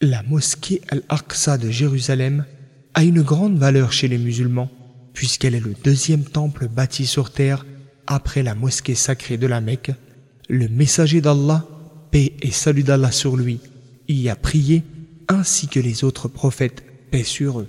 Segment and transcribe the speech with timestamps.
[0.00, 2.44] La mosquée Al-Aqsa de Jérusalem
[2.94, 4.70] a une grande valeur chez les musulmans,
[5.12, 7.66] puisqu'elle est le deuxième temple bâti sur terre
[8.06, 9.90] après la mosquée sacrée de la Mecque.
[10.48, 11.66] Le messager d'Allah,
[12.12, 13.58] paix et salut d'Allah sur lui,
[14.06, 14.84] y a prié,
[15.26, 17.68] ainsi que les autres prophètes, paix sur eux.